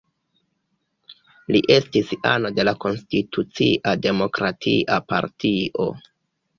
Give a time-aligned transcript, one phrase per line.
[1.57, 5.93] Li estis ano de la Konstitucia Demokratia Partio.